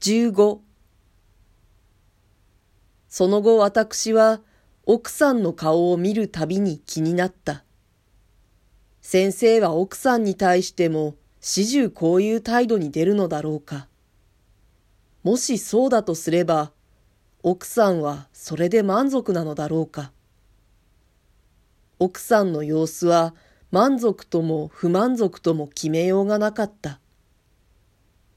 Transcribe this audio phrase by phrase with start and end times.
[0.00, 0.60] 15
[3.08, 4.40] その後私は
[4.86, 7.64] 奥さんの顔を見るたびに気になった。
[9.00, 13.88] 先生は奥さんに対しても始終こういう態度に出るのだろうか。
[15.24, 16.72] もしそうだとすれば、
[17.42, 20.12] 奥さんはそれで満足なのだろうか。
[21.98, 23.34] 奥さんの様子は
[23.72, 27.00] 満足とも不満足とも決めようがなかった。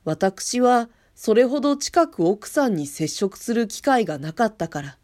[0.04, 0.89] 私は
[1.23, 4.98] それほど近く奥さんに接触する機会がなかったから。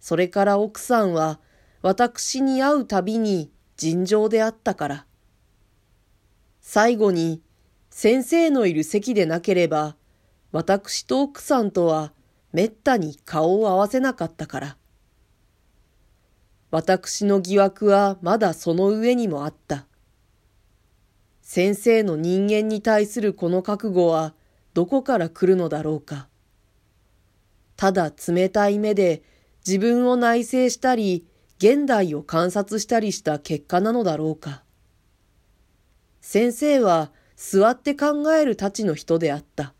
[0.00, 1.38] それから奥さんは
[1.80, 5.06] 私に会うたびに尋常であったから。
[6.60, 7.40] 最後に
[7.88, 9.94] 先生のいる席でなければ
[10.50, 12.12] 私と奥さんとは
[12.52, 14.76] めったに顔を合わせなかったから。
[16.72, 19.86] 私の疑惑はまだその上にもあった。
[21.42, 24.34] 先生の人間に対するこの覚悟は
[24.74, 26.28] どこから来るのだろうか。
[27.76, 29.22] ただ冷たい目で
[29.66, 31.26] 自分を内省したり、
[31.58, 34.62] 現代を観察したりした結果なのだろうか。
[36.20, 39.74] 先生は座って考えるたちの人であった。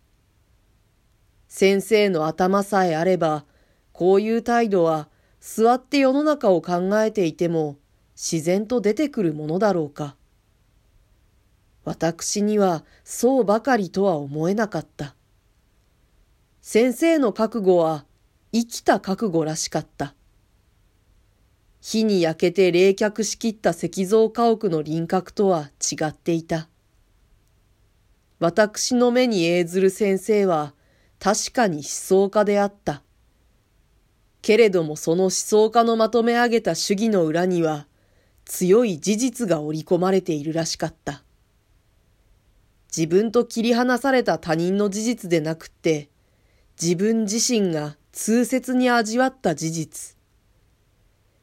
[1.49, 3.45] 先生の頭さえあれば、
[3.93, 5.09] こういう態度は
[5.41, 7.77] 座って世の中を考えていても
[8.17, 10.17] 自然と出てくるものだろうか。
[11.85, 15.15] 私にはそうばかりとは思えなかった。
[16.63, 18.07] 先生の覚悟は
[18.53, 20.15] 生きた覚悟らしかった。
[21.81, 26.69] 火に焼けて冷却しきった石像家屋の輪郭とは違っていた。
[28.39, 30.75] 私の目に映ずる先生は
[31.19, 33.03] 確かに思想家であった。
[34.41, 37.87] けれどもその思想家のまとめ上げた主義の裏には
[38.45, 41.24] 強い事実が織り込まれているらしかった。
[42.97, 46.11] 自分と切り離された他人の事実でなくって、
[46.81, 50.17] 自分自身が痛切に味わった事実。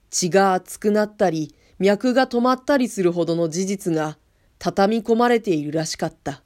[0.10, 4.18] 血が熱くなったり、脈が止まったりするほどの事実が
[4.60, 6.42] 畳み込まれているらしかった。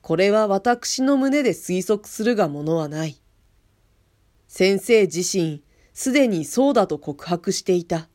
[0.00, 3.20] これは私の胸で推測するがものはない。
[4.48, 5.62] 先生自身、
[5.92, 8.08] すでにそうだと告白していた。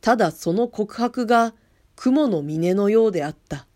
[0.00, 1.54] ただその告白が
[2.00, 3.66] 雲の峰のようであった。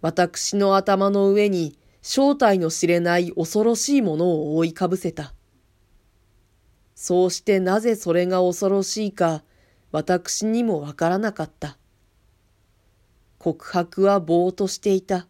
[0.00, 5.32] 私の頭の上に正体の知れない恐ろしいものを覆いかぶせた。
[6.96, 9.44] そうしてなぜそれが恐ろしいか、
[9.92, 11.78] 私にもわからなかった。
[13.38, 15.28] 告白はぼーとしていた。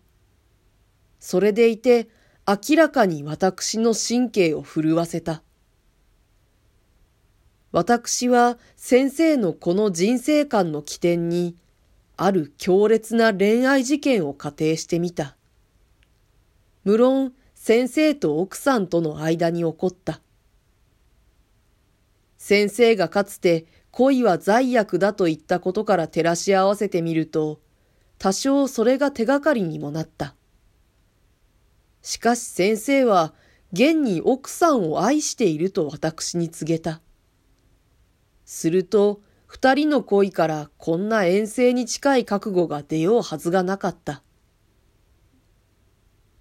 [1.20, 2.08] それでいて
[2.48, 5.42] 明らかに私の神経を震わせた。
[7.76, 11.56] 私は先生のこの人生観の起点に、
[12.16, 15.37] ある強烈な恋愛事件を仮定してみた。
[16.84, 20.22] 無論、先生と奥さんとの間に起こった。
[22.38, 27.60] 先生がかつて恋は罪悪だと言ったことから照らし合わせてみると、
[28.16, 30.34] 多少それが手がかりにもなった。
[32.00, 33.34] しかし先生は、
[33.75, 37.03] 現に奥さんを愛していると私に告げた。
[38.46, 44.22] すると、二人の恋からこんな遠征に近い覚悟が出ようはずがなかった。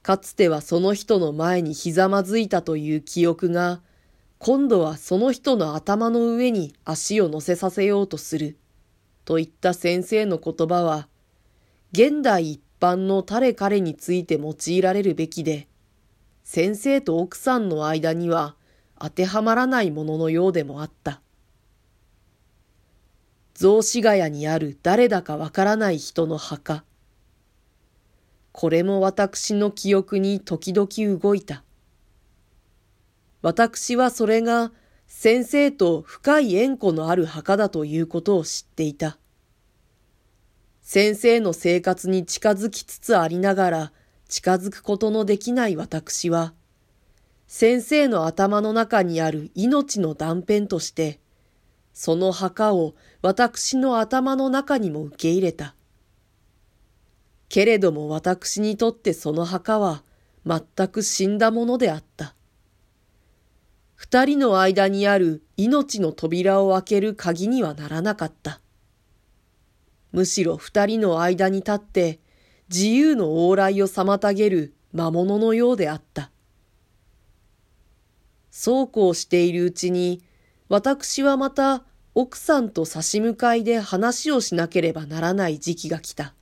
[0.01, 3.81] かつてはその人の前にひざまずいたという記憶が、
[4.37, 8.57] 今度はその人の頭の上に足を乗せさせようとする、
[9.25, 11.07] といった先生の言葉は、
[11.91, 15.67] 現代一般の誰彼について用いられるべきで、
[16.43, 18.55] 先生と奥さんの間には
[18.99, 21.21] 当てはまらないもののようでもあった。
[23.55, 26.83] 雑司ヶ谷にある誰だかわからない人の墓。
[28.51, 31.63] これも私の記憶に時々動いた。
[33.41, 34.73] 私はそれが
[35.07, 39.17] 先生と深い縁故のある墓だということを知っていた。
[40.81, 43.91] 先生の生活に近づきつつありながら
[44.27, 46.53] 近づくことのできない私は、
[47.47, 51.19] 先生の頭の中にある命の断片として、
[51.95, 55.75] その墓を私の頭の中にも受け入れた。
[57.47, 60.03] けれども私にとってその墓は
[60.45, 62.35] 全く死んだものであった。
[63.95, 68.59] 二人の間にある命の扉を開ける鍵にはならなかった。
[70.11, 72.19] むしろ二人の間に立って
[72.67, 76.29] 自由の往来を妨げる魔物のようであった。
[78.51, 80.21] そうこうしているうちに
[80.67, 81.83] 私はまた
[82.15, 86.33] 奥さんと差し向かいで話をしなければならない時期が来た。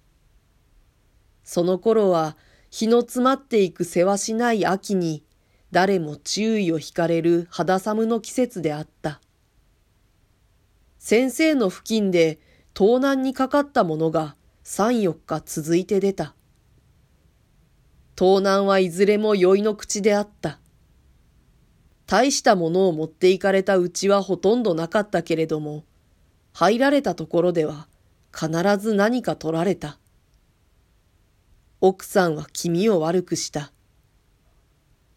[1.44, 2.38] その頃は
[2.70, 5.24] 日の詰まっていくせわしない秋に
[5.72, 9.20] 誰も注意を惹かれる肌寒の季節であった。
[11.00, 12.40] 先生の付近で
[12.74, 16.34] 盗難にかかったものが三四日続いて出た。
[18.16, 20.60] 盗難はいずれも酔いの口であった。
[22.14, 25.84] 大したものを持っていかれたうちはほとんどなかったけれども、
[26.54, 27.88] 入られたところでは
[28.32, 29.98] 必ず何か取られた。
[31.82, 33.72] 奥さんは気味を悪くした。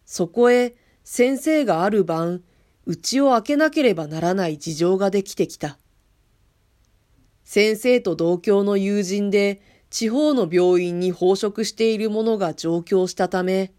[0.07, 0.73] そこへ
[1.03, 2.41] 先生がある晩、
[2.87, 5.77] 家を開けなければならない事情ができてきた。
[7.43, 9.61] 先生と同郷の友人で
[9.91, 13.71] 地方の病院に奉職している者が上京したため、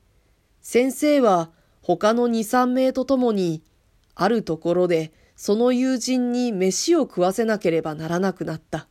[0.62, 1.50] 先生は
[1.88, 3.62] 他の二三名と共に、
[4.14, 8.88] あるところでその友人に飯を食わせなければならなくなった。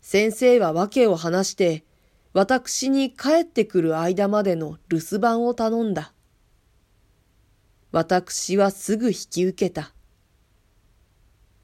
[0.00, 1.84] 先生は訳を話して、
[2.32, 6.12] 私に帰ってくる間までの留守番を頼んだ。
[7.92, 9.94] 私はすぐ引き受けた。